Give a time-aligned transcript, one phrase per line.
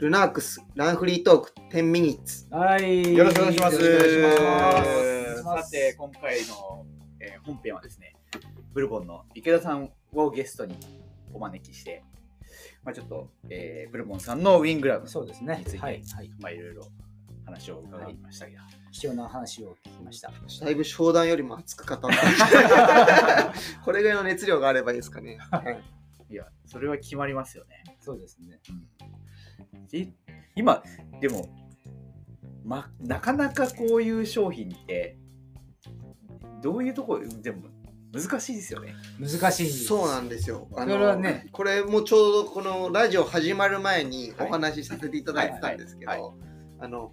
[0.00, 2.46] ルナークスランフリートーク10ミニッツ。
[2.50, 3.14] はい。
[3.14, 3.84] よろしくお願いします。
[3.84, 6.86] よろしくお願いしますささて、今回の、
[7.20, 8.14] えー本編はですね、
[8.72, 10.74] ブルボンの池田さんをゲストに
[11.34, 12.02] お招きして、
[12.82, 15.72] まあ、ちょっと、えーブルボンさんのウィングラブそうですねについ。
[15.72, 16.02] て、はい。
[16.02, 16.30] はい。
[16.40, 16.82] まあ、いろいろ
[17.44, 18.62] 話を伺いましたけど、
[18.92, 20.32] 貴重な話を聞きました。
[20.64, 23.52] だいぶ商談よりも熱く語った。
[23.84, 25.36] これぐらいの熱量があればいいですかね。
[25.50, 25.82] はい
[26.30, 27.82] いや、それは決まりますよね。
[28.00, 28.60] そうですね。
[29.92, 30.06] い
[30.56, 30.82] 今、
[31.20, 31.48] でも、
[32.64, 35.16] ま、なかなかこういう商品って、
[36.62, 37.62] どういうところ、でも
[38.12, 38.94] 難しいですよね。
[39.18, 39.70] 難しい。
[39.70, 40.68] そうなんですよ。
[40.76, 46.34] あそれはねこれもちょうどこのラジオ始まる前にお話しさせていただいてたんですけはいど、
[46.80, 47.12] あの、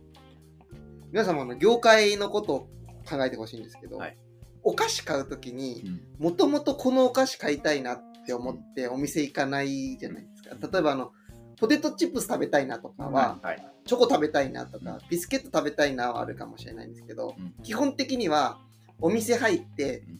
[1.12, 2.60] 皆様の業界のことを
[3.08, 4.18] 考えてほしいんですけど、はい
[4.64, 10.58] お菓子買うときに、もともとこのお菓子買いたいなって思ってお店行かないじゃないですか。
[10.70, 11.14] 例えばあの、
[11.60, 13.68] ポテトチップス食べたいなとかは、はい。
[13.86, 18.60] チョコ食べたいなとか、ビスケット食べたいなはあるかもしれないんですけど、うん基本的には
[18.99, 20.20] お店入ってうん。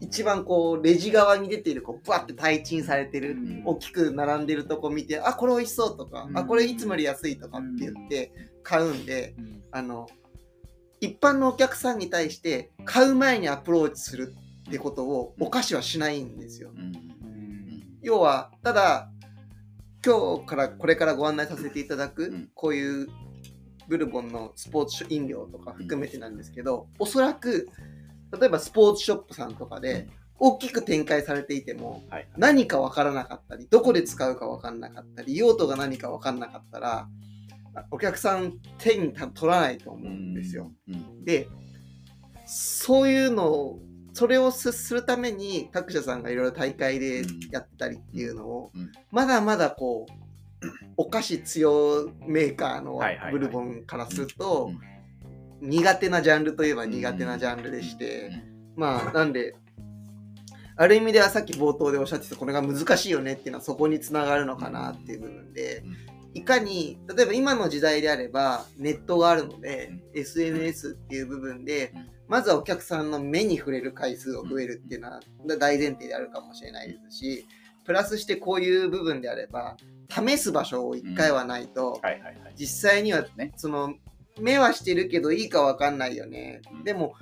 [0.00, 3.62] 一番こうレジ側に出ているこうバッて対陳されてる、うん。
[3.64, 6.38] 大きく並んでるとこ見てあこれ美味しそうとか、うん。
[6.38, 9.62] あこれいつもより安いとかって言って買うんで、うん。
[9.70, 10.08] あの
[11.00, 14.34] 一般のお客さんに対して買う前にアプローチする
[14.68, 16.70] ってことをお菓子はしないんですよ。
[18.02, 19.10] 要はただ
[20.04, 23.08] 今日からこれからご案内させていただく、うんこういう
[23.88, 27.68] ブルボンのスポーツ飲料とか含めてなんですけど、おそらく
[28.38, 32.28] 例えばスポーツショップさんとかで大きく展開されていてもはい。
[32.36, 37.08] 何か分からなかったりどこで使うか分からなかったり用途が何か分からなかったら
[37.90, 40.72] お客さん手に取らないと思うんですよ。
[40.88, 41.24] うん。
[41.24, 41.48] で
[42.46, 43.78] そういうのを
[44.14, 48.90] それをすするために各社さんがいろいろ大会でやってたりっていうのを、うん。
[49.10, 53.00] まだまだこうお菓子強メーカーの
[53.30, 54.78] ブルボンからすると、うん
[55.60, 58.32] 苦手なジャンルといえば苦手なジャンルでして、
[58.76, 59.56] まあなんで
[60.76, 65.82] ある意味ではさっき冒頭でおっしゃってたこれが難しいよねっていうのはそこにつながるのかなっていう部分で、
[66.34, 75.20] いかに例えば今の時代であればネットがあるので、SNS っていう部分で、うんまずはお客さんの目に触れる回数を増えるっていうのは
[75.58, 77.46] 大前提であるかもしれないですし
[77.84, 79.76] プラスしてこういう部分であれば
[80.08, 82.00] 試す場所を1回はないと。
[82.56, 83.52] 実際にはね。
[83.56, 83.94] その
[84.40, 86.84] 目はしてるけどいいかわかんないよね、うん。
[86.84, 87.14] でも、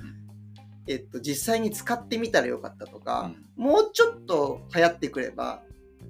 [0.86, 3.64] えっと、実際に使ってみたらよかったとか、うん。
[3.64, 5.62] もうちょっと流行ってくれば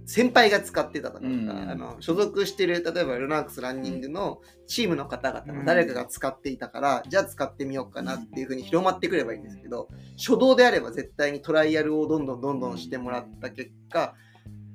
[0.04, 1.48] 先輩が使ってたとか、うん。
[1.48, 14.14] あの所属してる例えばルナークスランニングのチームの方々の誰かが使っていたから、じゃあ使ってみようかなっていう風に広まってくればいいんですけど初動であれば絶対にトライアルをどんどんどんどんしてもらった結果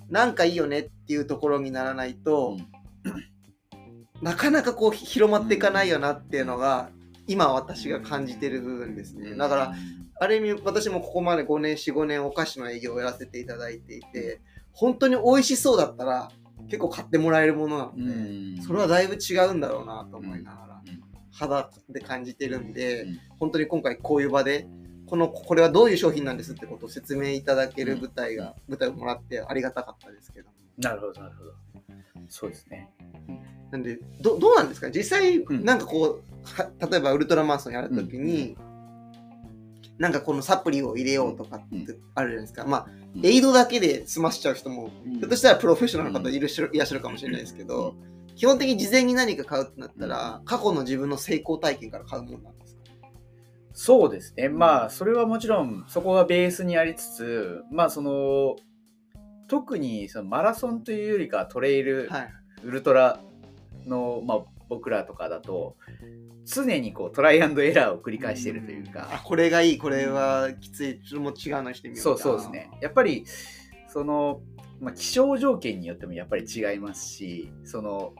[0.09, 2.57] なんかいいよねっていうところにならないと、
[4.21, 6.89] なかなかこう広まっていかないよなっていうのが
[7.27, 9.35] 今私が感じてる部分ですね。
[9.35, 9.73] だから、
[10.19, 14.41] ある意味私もここまで5年45年お菓子の営業をやらせていただいていて
[14.79, 16.29] 本当に美味しそうだったら
[16.69, 18.61] 結構買ってもらえるものなので、うん。
[18.61, 20.81] それはだいぶ違うんだろうなと思いながら、
[21.31, 23.19] 肌で感じてるんで、うん。
[23.39, 24.67] 本当に今回こういう場で
[25.07, 30.49] このこれはどういう商品なんですってことを説明いただける舞台が、舞台をもらってありがたかったですけど。
[30.49, 31.53] もなるほど、なるほど。
[32.29, 32.91] そうですね。
[33.71, 34.91] なんでどどうなんですか？
[34.91, 35.65] 実際うん。
[35.65, 38.57] なんかこう、は例えばウルトラマラソンやるときに、
[39.97, 42.85] なんかこのサプリを入れようとかってあるじゃないですか、まあ
[43.15, 45.13] うんエイドだけで済ましちゃう人もうん。
[45.13, 47.95] ひょっとしたらプロフェッショナルの方いるしいらっしゃるかもしれないですけど、
[48.35, 52.81] 基本的に事前に何か買うってなったら、過去の自分の成功体験から買うもんなんですか？
[53.73, 54.49] そうですね。
[54.49, 58.55] まあ、それはもちろん、そこがベースにありつつ、まあ、その、
[59.47, 62.29] 特にそのマラソンというよりかはトレイル、はい。
[62.63, 63.19] ウルトラ
[63.87, 64.37] の、まあ、
[64.69, 65.75] 僕らとかだと、
[66.45, 69.77] 常にこうトライアンドエラーを繰り返しているというあか、これがいい。
[69.77, 70.99] これはきつい。
[71.01, 72.69] ちょっともう違うのしてみようそうそうですね。
[72.81, 73.25] やっぱり、
[73.87, 74.41] その、
[74.79, 78.13] まあ、気象条件によってもやっぱり違いますし、その、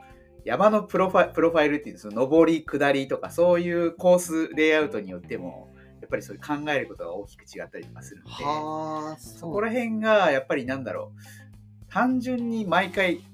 [0.44, 5.68] 山のプロファプロファイルっていうその上り下りとかそういうコースレイアウトによっても
[6.00, 11.92] やっぱりそういう考えることが大きく違ったりとかするのではあそこら辺がやっぱりなんだろう。
[11.92, 13.24] 単純に毎回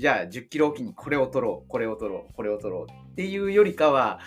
[0.00, 4.18] じゃあ10キロおきにこれを取ろうこれを取ろうこれを取ろうっていうよりかは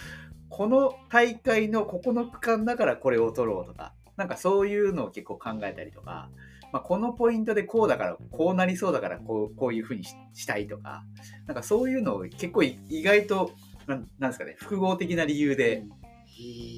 [0.48, 6.30] この大会のここの区間だからこれを取ろうとかなんかそういうのを結構考えたりとか、
[6.72, 11.06] まあ、このポイントでこうだからこうなりそうだからこうこういうふうにししたいとか
[11.48, 13.50] なんかそういうのを結構い意外と
[13.88, 15.86] なんなんですかね複合的な理由で、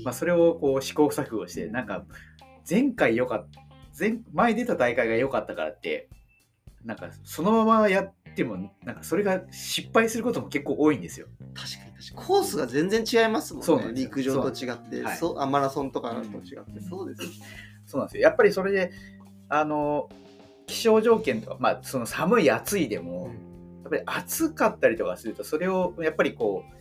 [0.06, 2.06] まあ、それをこう試行錯誤してなんか
[2.70, 3.60] 前回良かった
[4.00, 6.08] 前前出た大会が良かったからって
[6.86, 11.28] なんかそのままやってもなんかそれが失敗することも結構多いんですよ。
[11.54, 12.28] 確かに確かに。
[12.28, 13.66] コースが全然違いますもんね。
[13.66, 14.08] そうなんですよ。
[14.10, 15.02] 陸上と違って。
[15.04, 17.30] はいそうあマラソンとかと違って、うんそうですよ
[17.86, 18.24] そうなんですよ。
[18.24, 18.92] やっぱりそれで、
[19.50, 20.10] あの、
[20.68, 23.30] 気象条件とか、まあ、その寒い暑いでも、
[23.84, 26.76] やっぱり暑かったりとかすると、それをやっぱりこう、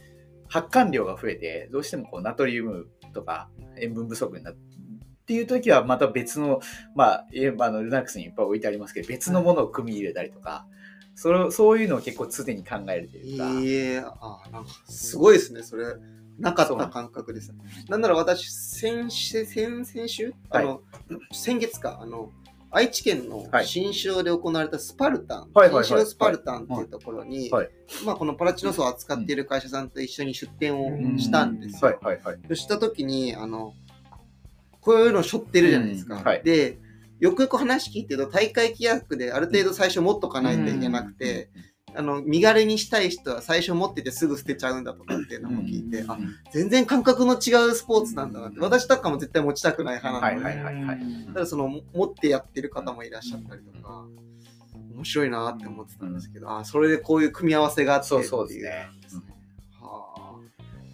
[0.48, 4.74] 発汗量が増えて、どうしてもこうナトリウムとか塩分不足になって、
[5.24, 6.60] っていう時はまた別の、
[6.94, 10.66] まあ、えあのルナックスにいっぱい置いてありますけど、別のものを組み入れたりとか、
[11.14, 13.98] それをそういうのを結構常に考えるというか、いえ。
[13.98, 15.86] あなんかすごいですねそれ。
[16.38, 17.54] なかった感覚です
[17.88, 20.82] なんなら私先週先先週、あの
[21.32, 22.00] 先月か。
[22.00, 22.30] あの
[22.72, 23.66] 愛知県のはい。
[23.66, 25.84] 新城で行われたスパルタン、はいはいはい。
[25.84, 27.70] 新城スパルタンっていうところに、はい。
[28.04, 29.36] まあ、このパラチノスを扱ってい。
[29.36, 31.96] る会社さんと一緒に出店をしたんですよ。
[32.54, 33.74] した時にあの
[34.80, 36.20] こういうの背負ってるじゃないですか。
[36.42, 36.78] で
[37.20, 41.50] よくよく話聞いてると大会規約である程度最初持っとかないといけなくて、
[41.96, 46.18] あの身軽にしたい人は最初持っててすぐ捨てちゃうんだとかっていうのも聞いて、あ
[46.52, 50.98] 全然感覚の違うスポーツなんだなって私とかも絶対持ちたくない派なので、はいはいはいはい。
[51.32, 54.06] ただその持ってやってる方もいらっしゃったりとか
[54.92, 58.88] 面白いなって思ってたんですけど、あそれでこういう組み合わせがあってそうそうですね。
[59.80, 60.36] は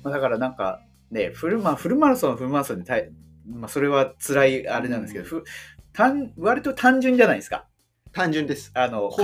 [0.02, 3.10] まあ、だからなんかねフル,、まあ、フルマラソンはフルマラソンで大、
[3.46, 5.44] まあ、それは辛いあれなんですけど、ふ
[5.92, 7.56] 単割と単純じゃないですか。
[7.56, 7.66] あ
[8.12, 8.70] 単純です。
[8.74, 9.20] あの考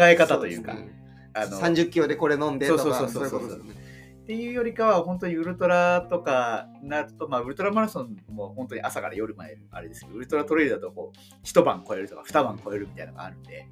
[0.00, 0.72] え方というか。
[0.72, 1.02] そですね。
[1.34, 2.82] あの30キロでこれ飲んでとか。
[2.82, 3.28] そうそうそうそう。
[3.30, 3.82] そういうことですね。
[4.22, 13.66] っていうよりかは本当にウルトラとかなると、まあ、ウルトラマラソンも本当に朝から夜まであれですけどウルトラトレイルだとこう一晩超えるとか二晩超えるみたいなのがあるんで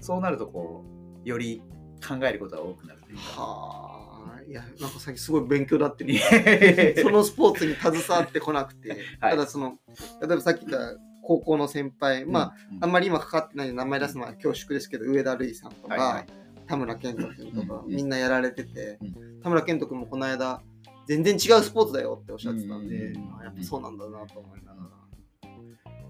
[0.00, 0.82] そうなるとこ
[1.22, 1.62] うより
[2.06, 3.22] 考えることが多くなるというか。
[3.42, 4.42] はあ。
[4.48, 6.12] いやなんか最近すごい勉強だってる。
[6.12, 8.90] いやいやいやそのスポーツに携わってこなくて、
[9.20, 9.30] はい。
[9.32, 9.78] ただその
[10.20, 16.26] 例えばさっき言った高校の先輩、まあ、あんまり今かかってない名前出すのは恐縮ですけど上田瑠衣さんとか、はいはい。
[16.66, 20.62] 田村健人君とか、うんみんなやられてて、う田村健人君もこの間
[21.06, 23.12] 全然違うスポーツだよっておっしゃってたんで、
[23.44, 25.50] やっぱそうなんだなと思いながら、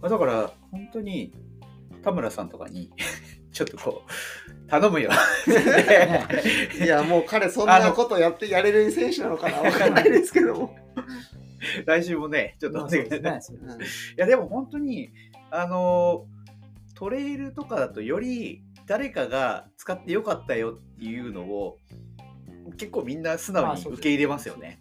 [0.01, 1.33] まあだから本当に
[2.03, 2.91] 田村さんとかに
[3.53, 5.11] ちょっとこう頼むよ。
[6.81, 10.77] いやもう彼そんなことやってやれる選手なのかなわかんないですけども、
[11.87, 13.41] 来週もねちょっとまお願いあそうですね。
[13.41, 13.75] そうですね。
[13.75, 13.87] うんい
[14.17, 15.11] やでも本当に
[15.51, 16.27] あの
[16.95, 21.79] トレイルとかだとより誰かが使ってよかったよっていうのを
[22.77, 24.81] 結構みんな素直に受け入れますよね。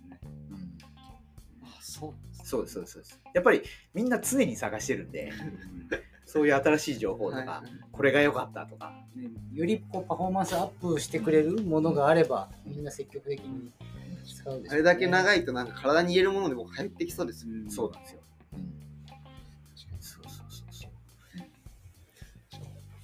[1.81, 3.21] そうですそうですそうです。
[3.33, 3.61] やっぱり
[3.93, 5.31] みんな常に探してるんで
[6.25, 7.69] そういう新しい情報とか、はい。
[7.91, 8.93] これが良かったとか。
[9.15, 13.69] ねよりこうパフォーマンスアップしてくれるものがあれば、みんな積極的に
[14.23, 14.69] 使うでしょうね。
[14.71, 17.51] あれだけ長いとなんか体に入れるものでも入ってきそうですよ。
[17.53, 17.69] ね。
[17.69, 18.21] そうなんですよ。
[19.99, 20.87] そうそうそうそ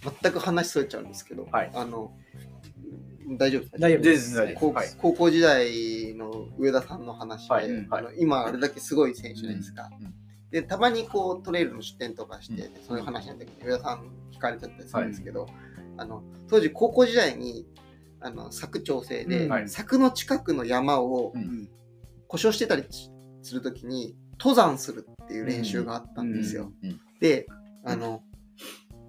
[0.05, 0.13] う。
[0.21, 1.71] 全く話それちゃうんですけど、はい。
[1.73, 2.11] あの
[3.37, 3.77] 大丈夫ですか？
[3.79, 4.55] 大丈夫です。
[4.55, 4.87] 高はい。
[4.97, 7.87] 高校時代の上田さんの話で、はい。
[7.89, 9.89] あの今あれだけすごい選手じゃないですか。
[9.99, 10.05] うん。
[10.05, 10.13] うん。
[10.49, 12.71] でたまにこうトレイルの出店とかして、うん。
[12.87, 15.47] そういう話の時に上田さん聞かれちゃったりするんですけど、
[15.97, 17.65] あの当時高校時代に
[18.19, 21.69] あの柵調整で、柵の近くの山をうん。
[22.27, 22.83] 故障してたり
[23.41, 26.71] する時に登山するっていう練習があったんですよ。
[26.83, 26.99] うん。
[27.19, 27.47] で
[27.83, 28.21] あの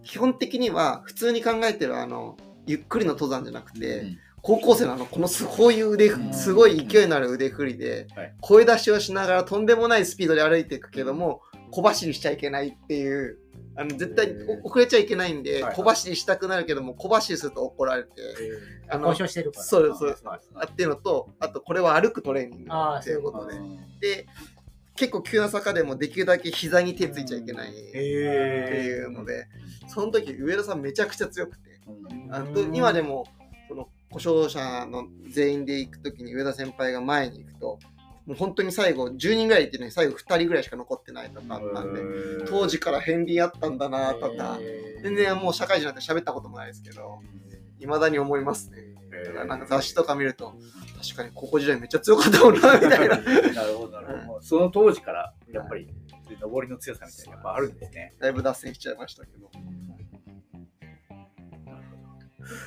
[0.05, 2.37] 基本的には普通に考えてるあの
[2.67, 6.33] ゆっくりの登山じゃなくて、うん高校生のあのこのすこういう腕うん。
[6.33, 8.35] すごい勢いのある腕振りで、はい。
[8.41, 13.39] 声出しをしながらとんでもないスピードで歩いていくけども小走りしちゃいけないっていう
[13.77, 14.35] あの絶対
[14.65, 18.11] 遅れちゃいけないんで、はい小走りしたくなるけども小走りすると怒られて、
[18.89, 19.65] あの交渉してるから。
[19.65, 20.25] そうですそうです。
[20.25, 22.73] はいあっていうのとあとこれは歩くトレーニング。
[22.73, 23.79] ああ、ってそういううことでね。
[24.01, 24.27] で
[24.97, 29.47] 結構急な坂でもできるだけ膝に手ついちゃいけないっていうので、
[29.87, 32.35] その時上田さんめちゃくちゃ強くてうん。
[32.35, 33.25] あと今でも
[33.69, 37.79] その故障者の全員で行く時に上田先輩が前に行くと
[38.29, 42.03] もう本当に最後10人ぐらい行ってるのに最後2人ぐらいしか残ってないとかあったんで
[42.47, 44.59] 当時から片鱗あったんだなとか。
[45.03, 47.21] 全然もう社会人になって喋ったこともないですけど
[47.79, 48.95] いまだに思いますね。
[49.25, 50.55] だからなんか雑誌とか見ると
[51.01, 53.17] 確かに高校時代めっちゃ強かったもんなみたいな。
[53.55, 54.43] なるほどなるほど。
[54.43, 55.89] その当時からやっぱり
[56.43, 58.15] 上りの強さみたいなのやっぱあるんですね。
[58.19, 59.51] だいぶ脱線しちゃいましたけど。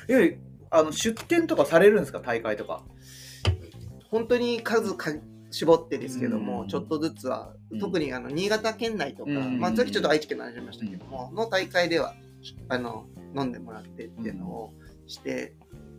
[0.08, 0.36] いや
[0.70, 2.20] あの出店とかされるんですか？
[2.20, 2.82] 大会とか。
[4.10, 5.10] 本当に数か
[5.52, 6.68] 絞ってですけども、うん。
[6.68, 7.78] ちょっとずつは、うん。
[7.78, 9.60] 特にあの新潟県内とか、うん。
[9.60, 12.14] まあさっきちょっと愛知県の話しましたけども、の大会では
[12.68, 13.06] あの
[13.36, 14.72] 飲んでもらってっていうのを
[15.06, 15.54] して、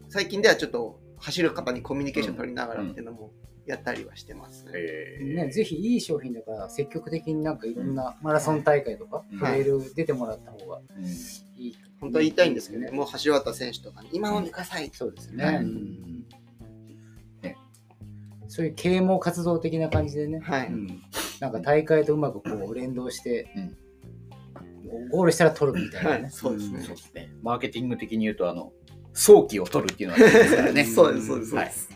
[0.10, 3.31] 最近ではちょっと走る方にコミュニケーション取りながらっていうのも
[3.65, 4.72] やったりはしてますね。
[4.75, 5.36] えー。
[5.36, 9.39] ね、ぜひいい商品だから積極的になんかいろんなマラソン大会とか、うん。
[9.39, 11.05] トレイル出てもらった方がうん。
[11.05, 11.77] いい。
[12.01, 14.89] 本当は言いたいんですけどね、もう橋渡選手とかに、今飲んでください。
[14.93, 15.63] そうですね。
[18.53, 20.67] そういう啓蒙活動的な感じでね、はい。
[20.67, 21.01] うん
[21.39, 23.48] なんか大会とうまくこう連動して、
[25.12, 26.22] ゴールしたら取るみたいなね。
[26.22, 27.33] はいそうですねそうですね。
[27.41, 28.72] マーケティング的に言うと、あの、
[29.12, 30.86] 早期を取るっていうのが大事ですからね。
[30.86, 31.89] そうです、そうです、そうはいです。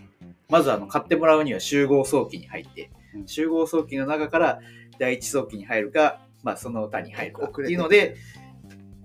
[0.50, 4.60] まずあの買ってもらうには集合早期に入って、うん集合早期の中から
[4.98, 8.16] 第一早期に入るか、まあ、その他に入るかっていうので、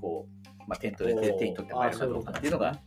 [0.00, 2.80] こう、まあ、点取れておー手に取ってもらえるかどうかっていうのが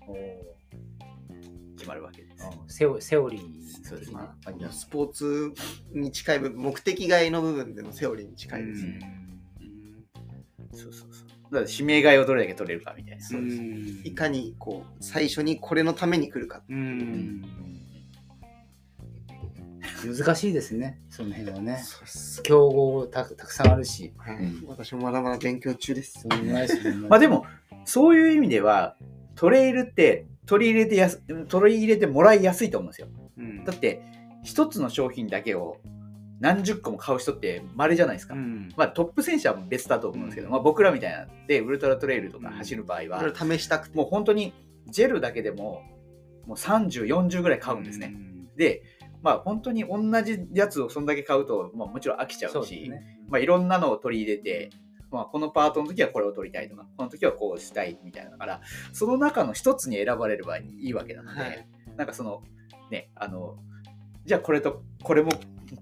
[1.78, 2.25] 決まるわけです。
[2.68, 5.54] セオセオリーそうですねな感じなんですスポーツ
[5.94, 9.00] に近い部分、目的外の部分でのセオリーに近いですね。
[10.74, 11.28] そうそうそう。
[11.52, 13.24] だから指名買いをどれだけ取れるかみたいな。
[13.24, 13.62] そうです
[14.08, 16.64] いかにこう最初にこれのために来るか。
[16.68, 17.42] うん
[20.04, 21.84] 難しいですね、その辺はね。
[22.44, 24.14] 競合たたくさんあるし。
[24.18, 26.68] はいうん私もまだまだ勉強中ですね
[27.08, 27.46] まあでも、
[27.86, 28.98] そういう意味では、
[29.36, 33.08] トレイルって取り入れてやす取り入れてもらいやすいと思うんですよ。
[33.38, 34.02] うんだって、
[34.44, 35.78] 一つの商品だけを
[36.40, 38.36] 何十個も買う人って稀じゃないですか。
[38.36, 43.98] うんまあトップ選手は別だと思うんですけど、うんまあ僕らみたいなでウルトラトレイルとか走る場合は、いろいろ試したくて。
[43.98, 44.54] もう本当に
[44.88, 45.82] ジェルだけでも
[46.46, 48.16] もう30、40ぐらい買うんですね。
[48.56, 48.84] で、
[49.22, 53.20] まあ本当に同じやつをそんだけ買うと、まあもちろん飽きちゃうし、ね。
[53.28, 54.70] まあいろんなのを取り入れて、
[55.16, 58.62] まあこのパートの時はこれを取りたいとか、この時はこうしたいみたいなだから、
[58.94, 61.68] その中の一つに選ばれればいいわけなので、はい
[61.98, 62.44] なんかその、
[62.92, 63.58] ね、あの、
[64.26, 65.32] じゃあこれとこれも、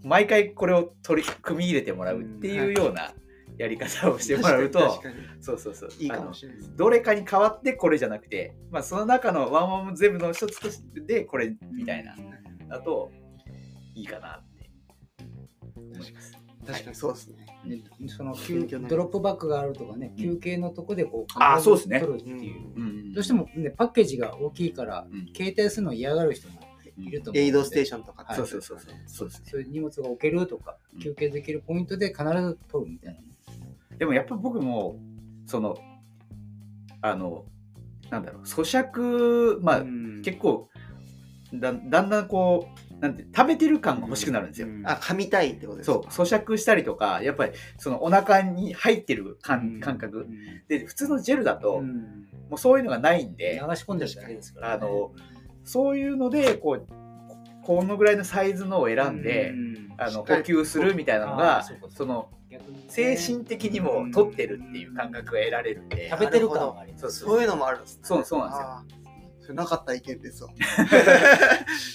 [0.03, 3.13] 毎回これを取り組み入れてもらうっていうような
[3.57, 5.01] やり方をしてもらうと、
[5.41, 5.89] そうそうそう。
[5.99, 6.75] いいかもしれないです。
[6.75, 12.15] どれかに変わってこれじゃなくて、まあ、その中のワンワン全部の一つとしてこれみたいな
[12.69, 13.11] だと
[13.95, 14.69] いいかなって
[15.75, 16.42] 思います。
[16.65, 17.45] 確かにそうですね。
[17.65, 18.35] ねその
[18.87, 21.99] ドロップバッグがあるとかね、休憩のとこでこう、あーそうですね。
[21.99, 22.73] 取るっていう。
[22.75, 23.13] うん。
[23.13, 25.33] どうしてもね、パッケージが大きいから、うん。
[25.35, 26.59] 携帯するの嫌がる人も
[26.97, 27.43] いると思う。
[27.43, 28.37] エイドステーションとかはい。
[28.37, 28.95] そうそうそうそう。
[29.07, 29.47] そうですね。
[29.51, 33.19] そういう荷物が置けるとかうん、休憩できるポイントで必ず取るみたいな。
[33.19, 33.27] ね。
[33.97, 34.99] でもやっぱ僕も
[35.45, 35.77] その
[37.01, 37.45] あの
[38.09, 40.21] なんだろう咀嚼まあ、うん。
[40.23, 40.69] 結構
[41.53, 44.67] だだんだんこうなんて食べてる感が欲しくなるんですよ。
[44.85, 46.01] あ、噛みたいってことですそう。
[46.09, 49.79] 咀嚼したりとかやっぱりそのお腹に入ってる感,、うん。
[49.81, 50.19] 感覚。
[50.19, 50.63] うん。
[50.69, 52.29] で普通のジェルだと、うん。
[52.49, 54.73] もうそういうのがないん流で、し込んでるだけですから、ね。
[54.75, 55.11] あの
[55.65, 56.87] そういうのでこう
[57.65, 62.29] このぐらいのサイズのを選んで、うんあの補給するみたいなのあがーそうかその
[62.87, 66.59] 精神的にも取ってるっていう感覚が得られるんで、食べてる感。
[66.97, 67.41] そうそうそう。
[67.41, 67.99] いうのもあるんですね。
[68.03, 68.49] そうそうなん
[68.87, 69.02] ですよ
[69.43, 70.21] それなかったらいけん。
[70.21, 70.49] ですわ。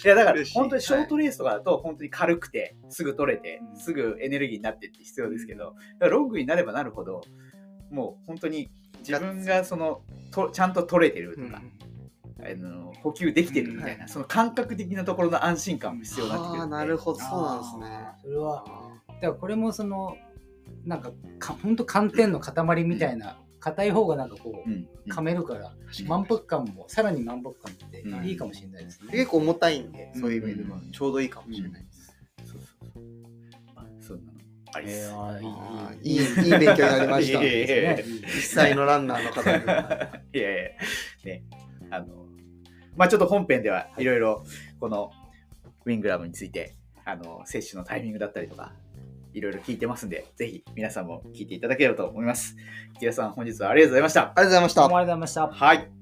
[0.05, 3.81] いやだから本当にショートレースとかだと本当に軽くてすぐ取れてうん。
[3.81, 7.23] すぐエネルギーになってって必要ですけどロングになればなるほど
[7.90, 11.62] もう本当に自分がそのとちゃんと取れてるとか、
[12.40, 18.09] あの補給できてるみたいな、うんその感覚的なところの安心感も必要になってくるなるほど、そうなんですね。
[18.23, 18.64] それは、
[19.09, 20.17] だからこれもその、
[20.85, 25.12] なんかか、ほんと寒天の塊みたいな、硬い方がなんかこう、うんうん。
[25.12, 25.73] 噛めるから、
[26.07, 28.27] 満腹感も、さらに満腹感ってうん。
[28.27, 29.11] いいかもしれないですね。
[29.12, 30.79] 結構重たいんで、そういう意味では。
[30.79, 30.91] うん。
[30.91, 32.17] ちょうどいいかもしれないです。
[32.45, 33.03] そうそうそう。
[33.75, 34.38] まあそんなの
[34.75, 34.88] あり
[36.03, 37.41] いいいい、勉強になりました。
[37.41, 39.62] 実際のランナーの方に。
[40.35, 40.71] いやいや、
[41.25, 41.45] ね、
[41.91, 42.27] あの、
[42.97, 44.45] まあちょっと本編ではいろいろ、
[44.79, 45.11] この
[45.85, 46.75] ウィングラムについて、
[47.05, 48.75] あの、接種のタイミングだったりとか、
[49.38, 52.57] いろいろ聞いてますんで、ぜひ皆さんも聞いていただければと思います。
[52.99, 54.23] 木田さん、本日はありがとうございました。
[54.23, 54.97] ありがとうございましたどうも。
[54.99, 55.64] ありがとうございました。
[55.64, 55.98] はい。